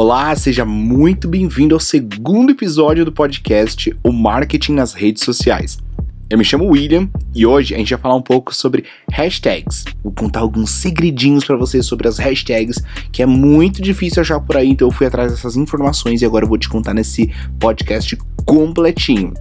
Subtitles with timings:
[0.00, 5.76] Olá, seja muito bem-vindo ao segundo episódio do podcast O Marketing nas Redes Sociais.
[6.30, 9.84] Eu me chamo William e hoje a gente vai falar um pouco sobre hashtags.
[10.00, 12.80] Vou contar alguns segredinhos para vocês sobre as hashtags,
[13.10, 16.44] que é muito difícil achar por aí, então eu fui atrás dessas informações e agora
[16.44, 19.34] eu vou te contar nesse podcast completinho.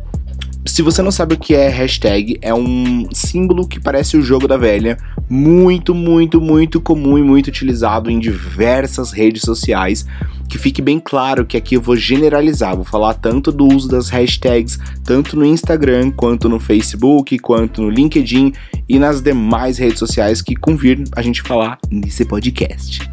[0.68, 4.50] Se você não sabe o que é hashtag, é um símbolo que parece o jogo
[4.50, 4.98] da velha,
[5.30, 10.06] muito, muito, muito comum e muito utilizado em diversas redes sociais.
[10.50, 14.10] Que fique bem claro que aqui eu vou generalizar, vou falar tanto do uso das
[14.10, 18.52] hashtags, tanto no Instagram, quanto no Facebook, quanto no LinkedIn
[18.90, 23.10] e nas demais redes sociais que convir a gente falar nesse podcast.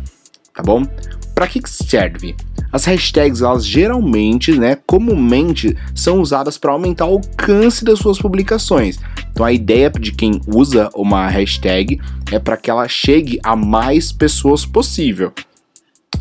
[0.53, 0.85] Tá bom?
[1.35, 2.35] Para que serve?
[2.75, 8.99] As hashtags, elas geralmente, né, comumente são usadas para aumentar o alcance das suas publicações.
[9.31, 12.01] Então a ideia de quem usa uma hashtag
[12.33, 15.33] é para que ela chegue a mais pessoas possível.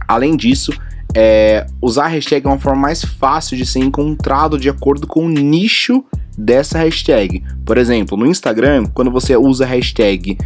[0.08, 0.72] Além disso,
[1.16, 5.26] é, usar a hashtag é uma forma mais fácil de ser encontrado de acordo com
[5.26, 6.06] o nicho
[6.38, 7.44] dessa hashtag.
[7.66, 10.38] Por exemplo, no Instagram, quando você usa a hashtag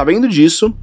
[0.00, 0.74] Sabendo disso,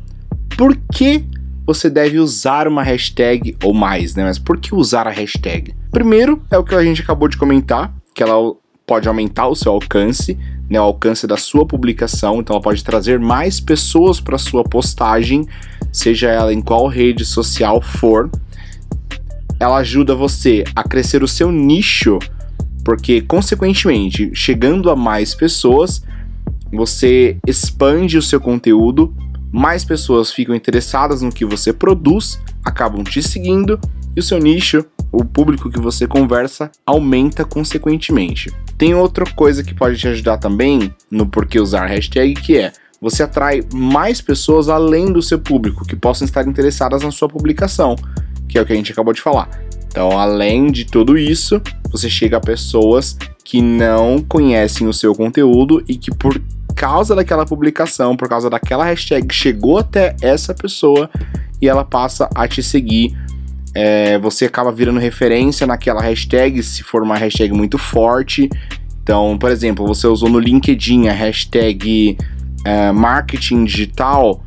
[0.55, 1.25] por que
[1.65, 4.23] você deve usar uma hashtag ou mais, né?
[4.23, 5.73] Mas por que usar a hashtag?
[5.89, 8.53] Primeiro é o que a gente acabou de comentar, que ela
[8.85, 10.37] pode aumentar o seu alcance,
[10.69, 15.47] né, o alcance da sua publicação, então ela pode trazer mais pessoas para sua postagem,
[15.91, 18.29] seja ela em qual rede social for.
[19.59, 22.19] Ela ajuda você a crescer o seu nicho,
[22.85, 26.03] porque consequentemente, chegando a mais pessoas,
[26.71, 29.15] você expande o seu conteúdo,
[29.51, 33.79] mais pessoas ficam interessadas no que você produz, acabam te seguindo
[34.15, 38.51] e o seu nicho, o público que você conversa, aumenta consequentemente.
[38.77, 43.23] Tem outra coisa que pode te ajudar também no porquê usar hashtag, que é você
[43.23, 47.95] atrai mais pessoas além do seu público que possam estar interessadas na sua publicação,
[48.47, 49.49] que é o que a gente acabou de falar.
[49.87, 51.61] Então, além de tudo isso,
[51.91, 56.39] você chega a pessoas que não conhecem o seu conteúdo e que por
[56.77, 61.09] causa daquela publicação, por causa daquela hashtag, chegou até essa pessoa
[61.59, 63.17] e ela passa a te seguir.
[63.73, 68.47] É, você acaba virando referência naquela hashtag, se for uma hashtag muito forte.
[69.01, 72.15] Então, por exemplo, você usou no LinkedIn a hashtag
[72.63, 74.43] é, marketing digital,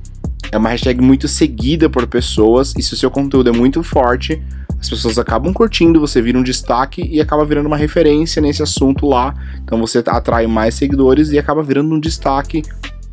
[0.53, 4.41] é uma hashtag muito seguida por pessoas, e se o seu conteúdo é muito forte,
[4.81, 9.07] as pessoas acabam curtindo, você vira um destaque e acaba virando uma referência nesse assunto
[9.07, 9.35] lá.
[9.63, 12.63] Então você atrai mais seguidores e acaba virando um destaque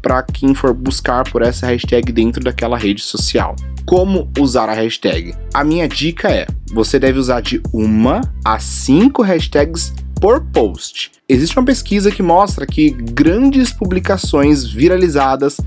[0.02, 3.54] para quem for buscar por essa hashtag dentro daquela rede social.
[3.86, 5.36] Como usar a hashtag?
[5.54, 11.12] A minha dica é: você deve usar de uma a cinco hashtags por post.
[11.28, 15.58] Existe uma pesquisa que mostra que grandes publicações viralizadas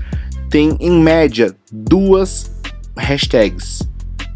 [0.49, 2.51] têm em média duas
[2.97, 3.90] hashtags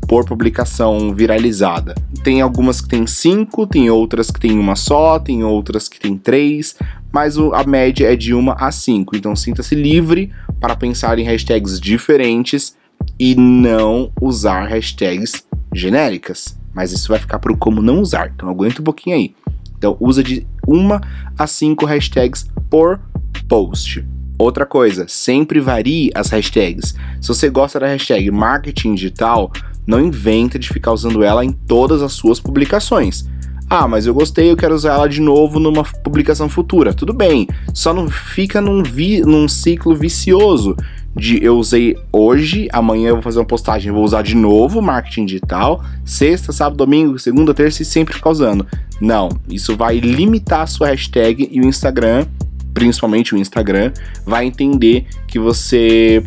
[0.08, 1.96] por publicação viralizada.
[2.24, 6.18] Tem algumas que tem cinco, tem outras que tem uma só, tem outras que tem
[6.18, 6.76] três,
[7.12, 9.16] mas a média é de uma a cinco.
[9.16, 12.76] Então sinta-se livre para pensar em hashtags diferentes
[13.20, 16.58] e não usar hashtags genéricas.
[16.74, 18.32] Mas isso vai ficar para o como não usar.
[18.36, 19.36] Então aguenta um pouquinho aí.
[19.78, 21.02] Então usa de uma
[21.38, 23.00] a cinco hashtags por
[23.48, 24.06] post.
[24.38, 26.96] Outra coisa, sempre varie as hashtags.
[27.22, 29.52] Se você gosta da hashtag marketing digital,
[29.86, 33.26] não inventa de ficar usando ela em todas as suas publicações.
[33.70, 36.94] Ah, mas eu gostei, eu quero usar ela de novo numa publicação futura.
[36.94, 40.76] Tudo bem, só não fica num, vi, num ciclo vicioso
[41.16, 45.26] de eu usei hoje, amanhã eu vou fazer uma postagem, vou usar de novo marketing
[45.26, 48.68] digital, sexta, sábado, domingo, segunda, terça e sempre ficar usando.
[49.00, 52.28] Não, isso vai limitar a sua hashtag e o Instagram,
[52.74, 53.94] principalmente o Instagram,
[54.26, 56.22] vai entender que você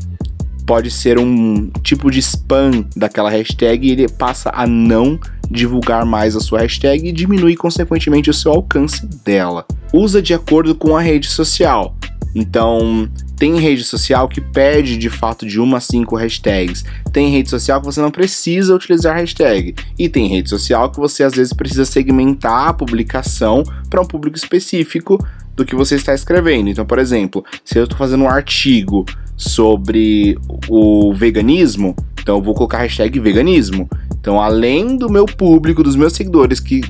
[0.68, 5.18] pode ser um tipo de spam daquela hashtag e ele passa a não
[5.50, 9.64] divulgar mais a sua hashtag e diminui consequentemente o seu alcance dela.
[9.94, 11.96] Usa de acordo com a rede social.
[12.34, 16.84] Então, tem rede social que pede de fato de uma a cinco hashtags.
[17.10, 19.74] Tem rede social que você não precisa utilizar hashtag.
[19.98, 24.36] E tem rede social que você às vezes precisa segmentar a publicação para um público
[24.36, 25.18] específico
[25.56, 26.68] do que você está escrevendo.
[26.68, 29.06] Então, por exemplo, se eu estou fazendo um artigo
[29.38, 30.36] sobre
[30.68, 33.88] o veganismo, então eu vou colocar hashtag veganismo.
[34.20, 36.82] Então, além do meu público, dos meus seguidores que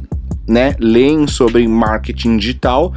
[0.49, 2.93] né, leem sobre marketing digital,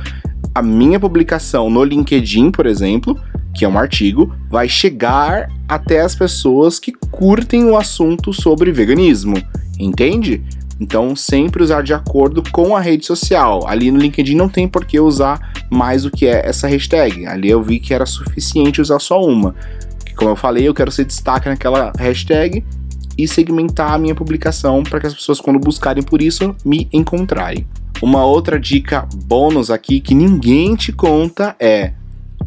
[0.56, 3.20] a minha publicação no LinkedIn, por exemplo,
[3.54, 9.36] que é um artigo, vai chegar até as pessoas que curtem o assunto sobre veganismo,
[9.78, 10.42] entende?
[10.82, 13.68] Então, sempre usar de acordo com a rede social.
[13.68, 17.28] Ali no LinkedIn não tem por que usar mais do que é essa hashtag.
[17.28, 19.54] Ali eu vi que era suficiente usar só uma.
[20.16, 22.66] Como eu falei, eu quero ser destaque naquela hashtag
[23.16, 27.68] e segmentar a minha publicação para que as pessoas, quando buscarem por isso, me encontrarem.
[28.02, 31.94] Uma outra dica bônus aqui que ninguém te conta é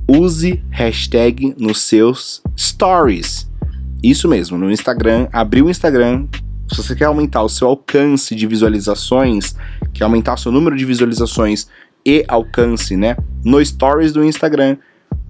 [0.09, 3.49] use hashtag nos seus stories.
[4.03, 6.27] Isso mesmo, no Instagram, abrir o Instagram,
[6.71, 9.55] se você quer aumentar o seu alcance de visualizações,
[9.93, 11.69] quer aumentar o seu número de visualizações
[12.05, 13.17] e alcance, né?
[13.45, 14.77] No stories do Instagram,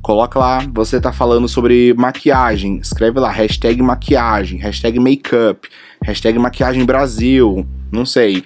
[0.03, 5.69] coloca lá, você tá falando sobre maquiagem, escreve lá, hashtag maquiagem, hashtag makeup,
[6.03, 8.45] hashtag maquiagem Brasil, não sei,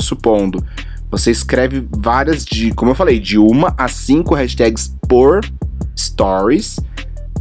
[0.00, 0.64] supondo.
[1.10, 5.40] Você escreve várias de, como eu falei, de uma a cinco hashtags por
[5.96, 6.80] stories.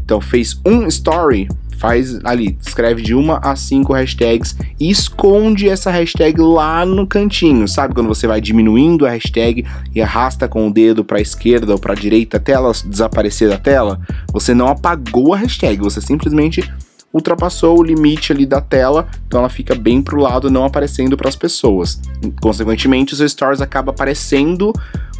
[0.04, 1.48] Então fez um story,
[1.82, 7.68] faz ali, escreve de uma a cinco hashtags e esconde essa hashtag lá no cantinho,
[7.68, 7.96] sabe?
[7.96, 11.80] Quando você vai diminuindo a hashtag e arrasta com o dedo para a esquerda ou
[11.80, 14.00] para a direita até ela desaparecer da tela,
[14.32, 16.64] você não apagou a hashtag, você simplesmente
[17.12, 21.30] ultrapassou o limite ali da tela, então ela fica bem pro lado, não aparecendo para
[21.30, 22.00] as pessoas.
[22.40, 24.72] Consequentemente, o seu stories acaba aparecendo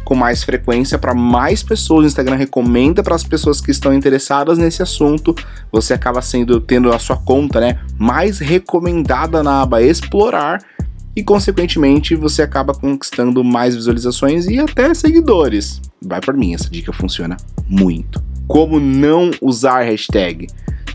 [0.04, 2.04] com mais frequência para mais pessoas.
[2.04, 5.34] O Instagram recomenda para as pessoas que estão interessadas nesse assunto.
[5.70, 10.62] Você acaba sendo tendo a sua conta, né, mais recomendada na aba explorar
[11.14, 15.80] e consequentemente você acaba conquistando mais visualizações e até seguidores.
[16.00, 17.36] Vai por mim, essa dica funciona
[17.68, 18.22] muito.
[18.46, 20.48] Como não usar hashtag?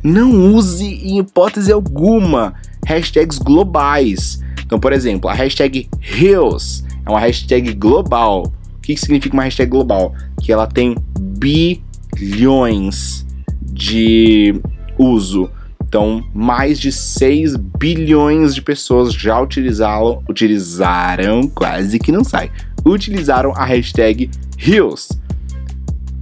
[0.04, 2.54] não use em hipótese alguma
[2.86, 4.40] hashtags globais.
[4.66, 8.52] Então, por exemplo, a hashtag Reels é uma hashtag global.
[8.88, 10.16] O que significa uma hashtag global?
[10.42, 13.26] Que ela tem bilhões
[13.62, 14.62] de
[14.98, 15.50] uso.
[15.86, 22.50] Então, mais de 6 bilhões de pessoas já utilizaram, utilizaram, quase que não sai,
[22.86, 25.10] utilizaram a hashtag Reels.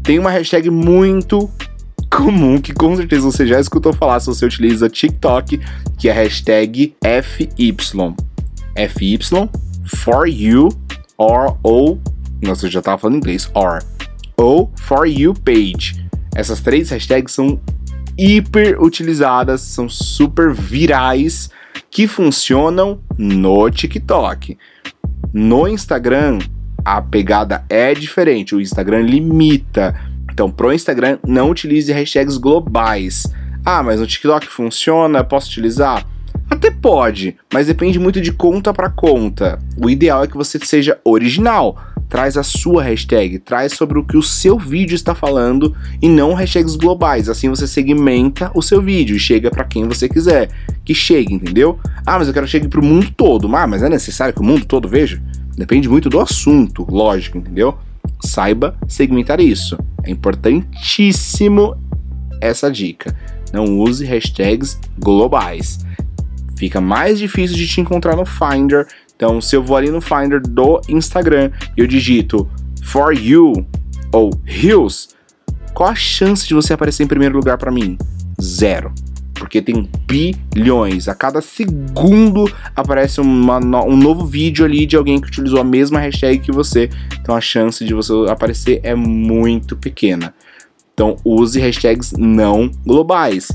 [0.01, 1.47] Tem uma hashtag muito
[2.09, 5.61] comum que com certeza você já escutou falar se você utiliza TikTok,
[5.99, 7.75] que é a hashtag FY.
[8.75, 9.19] FY,
[9.85, 10.69] for you,
[11.15, 11.55] or,
[12.41, 13.83] nossa, eu já tava falando inglês, or,
[14.37, 16.05] ou for you page.
[16.35, 17.59] Essas três hashtags são
[18.17, 21.49] hiper utilizadas, são super virais,
[21.89, 24.57] que funcionam no TikTok.
[25.33, 26.39] No Instagram,
[26.83, 29.95] a pegada é diferente, o Instagram limita
[30.35, 33.25] então, pro Instagram, não utilize hashtags globais.
[33.65, 35.23] Ah, mas no TikTok funciona?
[35.23, 36.05] Posso utilizar?
[36.49, 39.57] Até pode, mas depende muito de conta para conta.
[39.77, 41.81] O ideal é que você seja original.
[42.07, 46.33] Traz a sua hashtag, traz sobre o que o seu vídeo está falando e não
[46.33, 47.27] hashtags globais.
[47.27, 50.49] Assim você segmenta o seu vídeo e chega para quem você quiser
[50.83, 51.79] que chegue, entendeu?
[52.05, 53.53] Ah, mas eu quero que chegue para o mundo todo.
[53.55, 55.21] Ah, mas é necessário que o mundo todo veja?
[55.57, 57.77] Depende muito do assunto, lógico, entendeu?
[58.21, 59.77] Saiba segmentar isso.
[60.03, 61.75] É importantíssimo
[62.39, 63.15] essa dica.
[63.51, 65.79] Não use hashtags globais.
[66.57, 68.87] Fica mais difícil de te encontrar no Finder.
[69.15, 72.49] Então, se eu vou ali no Finder do Instagram e eu digito
[72.83, 73.65] for you
[74.11, 75.09] ou Hills,
[75.73, 77.97] qual a chance de você aparecer em primeiro lugar para mim?
[78.41, 78.93] Zero
[79.35, 81.07] porque tem bilhões.
[81.07, 85.99] A cada segundo aparece uma, um novo vídeo ali de alguém que utilizou a mesma
[85.99, 86.89] hashtag que você.
[87.21, 90.33] Então a chance de você aparecer é muito pequena.
[90.93, 93.49] Então use hashtags não globais.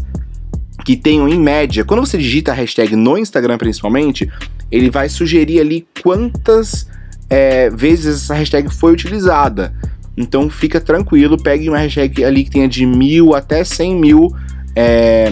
[0.85, 4.31] Que tenham em média, quando você digita a hashtag no Instagram principalmente,
[4.71, 6.89] ele vai sugerir ali quantas
[7.29, 9.75] é, vezes essa hashtag foi utilizada.
[10.17, 14.35] Então fica tranquilo, pegue uma hashtag ali que tenha de mil até cem mil
[14.75, 15.31] é,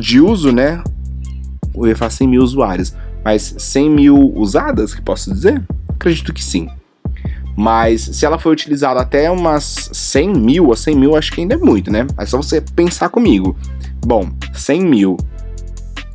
[0.00, 0.82] de uso, né?
[1.74, 5.62] Eu ia falar 100 mil usuários, mas 100 mil usadas, que posso dizer?
[5.88, 6.68] Acredito que sim.
[7.56, 11.54] Mas se ela for utilizada até umas 100 mil, a 100 mil acho que ainda
[11.54, 12.06] é muito, né?
[12.18, 13.56] É só você pensar comigo.
[14.04, 15.16] Bom, 100 mil.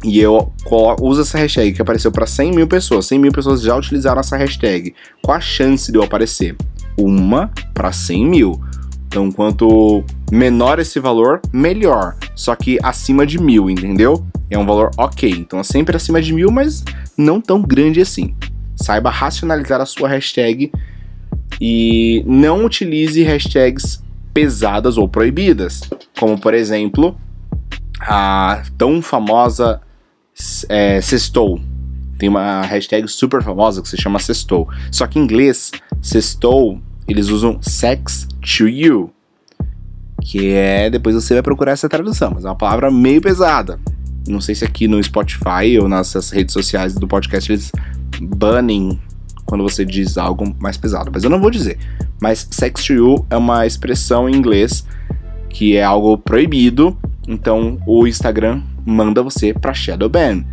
[0.03, 0.51] E eu
[0.99, 3.07] uso essa hashtag que apareceu para 100 mil pessoas.
[3.07, 4.93] 100 mil pessoas já utilizaram essa hashtag.
[5.21, 6.55] Qual a chance de eu aparecer?
[6.97, 8.61] Uma para 100 mil.
[9.07, 12.15] Então, quanto menor esse valor, melhor.
[12.35, 14.25] Só que acima de mil, entendeu?
[14.49, 15.29] É um valor ok.
[15.29, 16.83] Então, é sempre acima de mil, mas
[17.17, 18.33] não tão grande assim.
[18.75, 20.71] Saiba racionalizar a sua hashtag
[21.59, 24.03] e não utilize hashtags
[24.33, 25.81] pesadas ou proibidas,
[26.17, 27.17] como por exemplo
[27.99, 29.81] a tão famosa
[30.69, 31.59] é, sextou.
[32.17, 34.67] Tem uma hashtag super famosa que se chama sextou.
[34.91, 39.11] Só que em inglês, sextou, eles usam sex to you.
[40.21, 40.89] Que é.
[40.89, 43.79] Depois você vai procurar essa tradução, mas é uma palavra meio pesada.
[44.27, 47.71] Não sei se aqui no Spotify ou nas redes sociais do podcast eles
[48.21, 48.99] banem
[49.51, 51.77] quando você diz algo mais pesado, mas eu não vou dizer.
[52.21, 54.85] Mas sex to you é uma expressão em inglês
[55.49, 60.45] que é algo proibido, então o Instagram manda você para shadow ban.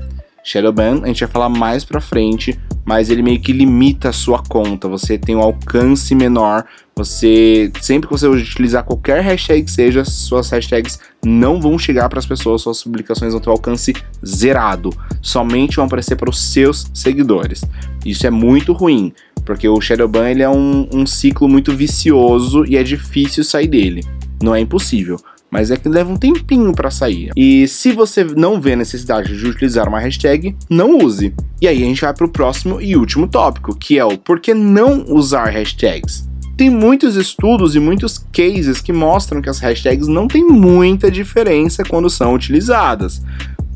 [0.49, 4.43] Shadowban, a gente vai falar mais pra frente, mas ele meio que limita a sua
[4.43, 4.89] conta.
[4.89, 6.65] Você tem um alcance menor.
[6.97, 12.19] Você, sempre que você utilizar qualquer hashtag que seja, suas hashtags não vão chegar para
[12.19, 13.93] as pessoas, suas publicações vão ter um alcance
[14.27, 14.91] zerado.
[15.21, 17.63] Somente vão aparecer para os seus seguidores.
[18.05, 19.13] Isso é muito ruim,
[19.45, 24.05] porque o Shadowban ele é um, um ciclo muito vicioso e é difícil sair dele.
[24.43, 25.19] Não é impossível,
[25.51, 27.31] mas é que leva um tempinho para sair.
[27.37, 31.35] E se você não vê necessidade de utilizar uma hashtag, não use.
[31.61, 34.41] E aí a gente vai para o próximo e último tópico, que é o por
[34.41, 36.29] que não usar hashtags.
[36.57, 41.85] Tem muitos estudos e muitos cases que mostram que as hashtags não têm muita diferença
[41.85, 43.23] quando são utilizadas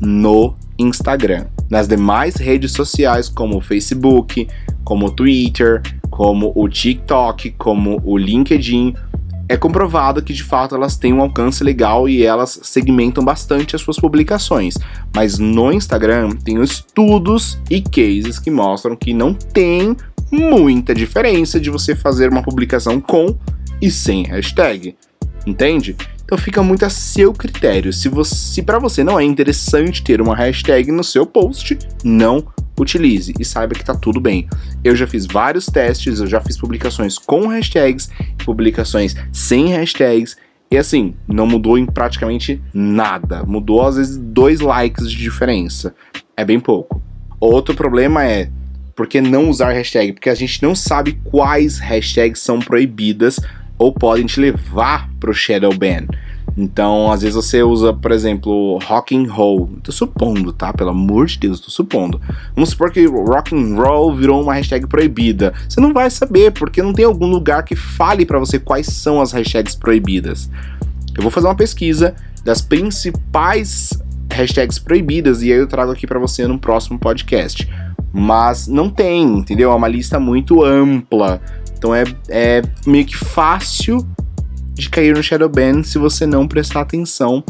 [0.01, 1.45] no Instagram.
[1.69, 4.47] Nas demais redes sociais, como o Facebook,
[4.83, 8.93] como o Twitter, como o TikTok, como o LinkedIn,
[9.49, 13.81] é comprovado que de fato elas têm um alcance legal e elas segmentam bastante as
[13.81, 14.75] suas publicações.
[15.13, 19.95] Mas no Instagram tem estudos e cases que mostram que não tem
[20.31, 23.37] muita diferença de você fazer uma publicação com
[23.81, 24.95] e sem hashtag.
[25.45, 25.95] Entende?
[26.25, 27.91] Então fica muito a seu critério.
[27.91, 32.47] Se, se para você não é interessante ter uma hashtag no seu post, não
[32.79, 34.47] utilize e saiba que tá tudo bem.
[34.83, 38.09] Eu já fiz vários testes, eu já fiz publicações com hashtags,
[38.43, 40.35] publicações sem hashtags,
[40.71, 43.43] e assim, não mudou em praticamente nada.
[43.43, 45.93] Mudou às vezes dois likes de diferença.
[46.35, 46.99] É bem pouco.
[47.39, 48.49] Outro problema é
[48.95, 50.13] por que não usar hashtag?
[50.13, 53.39] Porque a gente não sabe quais hashtags são proibidas
[53.77, 56.07] ou podem te levar pro shadow ban.
[56.55, 59.69] Então, às vezes você usa, por exemplo, rock and roll.
[59.81, 60.71] Tô supondo, tá?
[60.71, 62.21] Pelo amor de Deus, tô supondo.
[62.55, 65.53] Vamos supor que rock and roll virou uma hashtag proibida.
[65.67, 69.19] Você não vai saber, porque não tem algum lugar que fale para você quais são
[69.19, 70.49] as hashtags proibidas.
[71.15, 73.89] Eu vou fazer uma pesquisa das principais
[74.31, 77.67] hashtags proibidas e aí eu trago aqui para você no próximo podcast.
[78.11, 79.71] Mas não tem, entendeu?
[79.71, 81.41] É uma lista muito ampla.
[81.83, 84.07] Então é, é meio que fácil
[84.73, 87.43] de cair no shadow ban se você não prestar atenção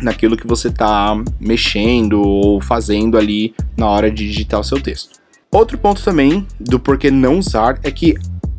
[0.00, 5.20] naquilo que você está mexendo ou fazendo ali na hora de digitar o seu texto.
[5.52, 8.14] Outro ponto também do porquê não usar é que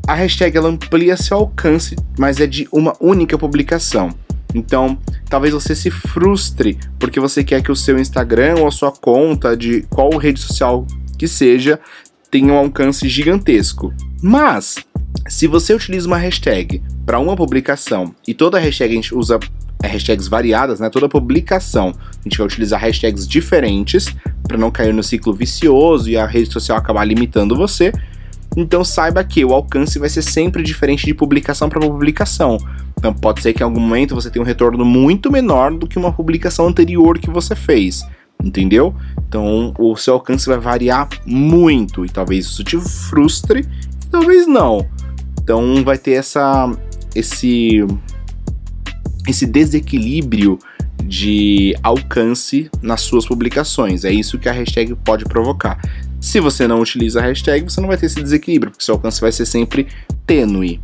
[0.07, 4.11] a hashtag ela amplia seu alcance, mas é de uma única publicação.
[4.53, 4.95] Então,
[5.27, 9.57] talvez você se frustre porque você quer que o seu Instagram ou a sua conta
[9.57, 10.85] de qual rede social
[11.17, 11.79] que seja
[12.29, 13.91] tenha um alcance gigantesco.
[14.21, 14.77] Mas
[15.27, 19.39] se você utiliza uma hashtag para uma publicação e toda hashtag a gente usa
[19.81, 20.89] é, hashtags variadas, né?
[20.89, 24.13] Toda publicação a gente vai utilizar hashtags diferentes
[24.47, 27.91] para não cair no ciclo vicioso e a rede social acabar limitando você.
[28.57, 32.57] Então saiba que o alcance vai ser sempre diferente de publicação para publicação.
[32.97, 35.97] Então pode ser que em algum momento você tenha um retorno muito menor do que
[35.97, 38.03] uma publicação anterior que você fez.
[38.43, 38.93] Entendeu?
[39.27, 43.65] Então o seu alcance vai variar muito e talvez isso te frustre,
[44.09, 44.87] talvez não.
[45.41, 46.71] Então vai ter essa
[47.15, 47.85] esse
[49.27, 50.57] esse desequilíbrio
[51.03, 54.03] de alcance nas suas publicações.
[54.05, 55.79] É isso que a hashtag pode provocar.
[56.19, 59.21] Se você não utiliza a hashtag, você não vai ter esse desequilíbrio, porque seu alcance
[59.21, 59.87] vai ser sempre
[60.25, 60.81] tênue.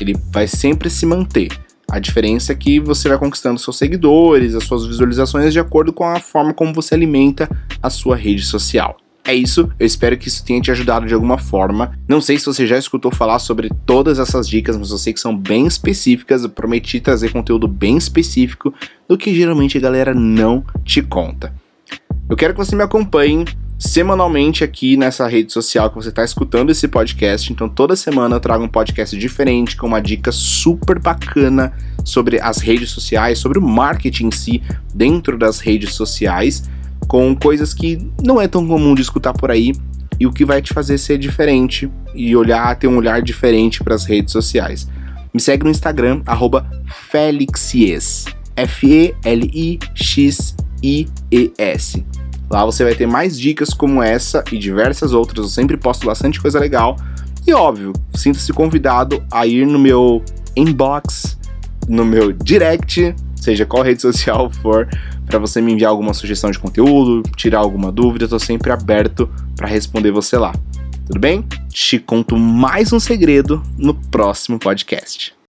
[0.00, 1.48] Ele vai sempre se manter.
[1.90, 6.04] A diferença é que você vai conquistando seus seguidores, as suas visualizações de acordo com
[6.04, 7.48] a forma como você alimenta
[7.82, 8.96] a sua rede social.
[9.28, 11.92] É isso, eu espero que isso tenha te ajudado de alguma forma.
[12.08, 15.20] Não sei se você já escutou falar sobre todas essas dicas, mas eu sei que
[15.20, 16.44] são bem específicas.
[16.44, 18.72] Eu prometi trazer conteúdo bem específico
[19.06, 21.52] do que geralmente a galera não te conta.
[22.26, 23.44] Eu quero que você me acompanhe
[23.78, 27.52] semanalmente aqui nessa rede social que você está escutando esse podcast.
[27.52, 32.62] Então, toda semana eu trago um podcast diferente com uma dica super bacana sobre as
[32.62, 34.62] redes sociais, sobre o marketing em si
[34.94, 36.62] dentro das redes sociais,
[37.08, 39.72] com coisas que não é tão comum de escutar por aí
[40.20, 43.94] e o que vai te fazer ser diferente e olhar, ter um olhar diferente para
[43.94, 44.86] as redes sociais.
[45.32, 46.22] Me segue no Instagram,
[47.10, 48.26] Felixies.
[48.58, 49.16] F-E-L-I-X-I-E-S.
[52.50, 55.46] Lá você vai ter mais dicas como essa e diversas outras.
[55.46, 56.96] Eu sempre posto bastante coisa legal.
[57.46, 60.24] E óbvio, sinta-se convidado a ir no meu
[60.56, 61.38] inbox,
[61.88, 64.88] no meu direct, seja qual rede social for,
[65.28, 68.24] para você me enviar alguma sugestão de conteúdo, tirar alguma dúvida.
[68.24, 70.52] Eu tô sempre aberto para responder você lá.
[71.06, 71.44] Tudo bem?
[71.68, 75.37] Te conto mais um segredo no próximo podcast.